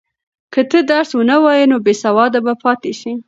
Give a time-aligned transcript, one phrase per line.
[0.53, 3.11] که ته درس ونه وایې نو بېسواده به پاتې شې.